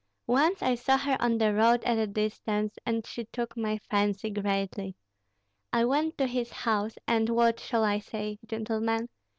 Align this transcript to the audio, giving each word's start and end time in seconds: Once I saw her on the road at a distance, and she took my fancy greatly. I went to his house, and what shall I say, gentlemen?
Once 0.25 0.63
I 0.63 0.73
saw 0.73 0.97
her 0.97 1.15
on 1.21 1.37
the 1.37 1.53
road 1.53 1.83
at 1.83 1.95
a 1.99 2.07
distance, 2.07 2.79
and 2.87 3.05
she 3.05 3.25
took 3.25 3.55
my 3.55 3.77
fancy 3.77 4.31
greatly. 4.31 4.95
I 5.71 5.85
went 5.85 6.17
to 6.17 6.25
his 6.25 6.49
house, 6.51 6.95
and 7.07 7.29
what 7.29 7.59
shall 7.59 7.83
I 7.83 7.99
say, 7.99 8.39
gentlemen? 8.47 9.09